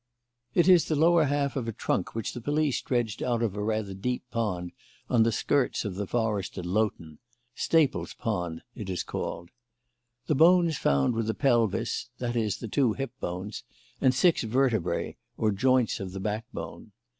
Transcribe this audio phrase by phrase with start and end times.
[0.55, 3.61] "It is the lower half of a trunk which the police dredged out of a
[3.61, 4.71] rather deep pond
[5.11, 7.19] on the skirts of the forest at Loughton
[7.53, 9.51] Staple's Pond, it is called.
[10.25, 13.61] The bones found were the pelvis that is, the two hipbones
[14.01, 16.93] and six vertebrae, or joints of the backbone.